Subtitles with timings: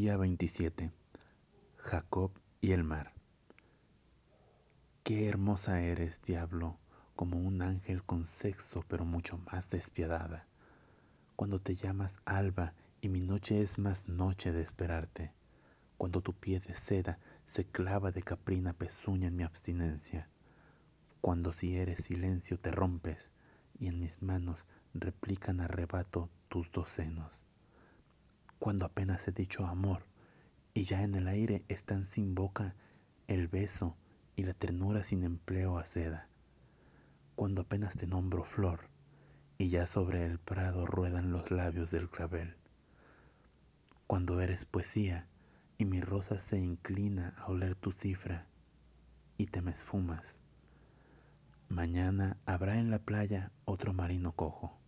[0.00, 0.92] Día 27.
[1.78, 3.12] Jacob y el mar.
[5.02, 6.78] Qué hermosa eres, diablo,
[7.16, 10.46] como un ángel con sexo pero mucho más despiadada.
[11.34, 15.32] Cuando te llamas alba y mi noche es más noche de esperarte.
[15.96, 20.28] Cuando tu pie de seda se clava de caprina pezuña en mi abstinencia.
[21.20, 23.32] Cuando si eres silencio te rompes
[23.80, 27.47] y en mis manos replican arrebato tus dos senos
[28.58, 30.04] cuando apenas he dicho amor
[30.74, 32.74] y ya en el aire están sin boca
[33.28, 33.96] el beso
[34.36, 36.28] y la ternura sin empleo a seda,
[37.36, 38.88] cuando apenas te nombro flor
[39.58, 42.56] y ya sobre el prado ruedan los labios del clavel,
[44.06, 45.28] cuando eres poesía
[45.78, 48.46] y mi rosa se inclina a oler tu cifra
[49.36, 50.40] y te me esfumas.
[51.68, 54.78] Mañana habrá en la playa otro marino cojo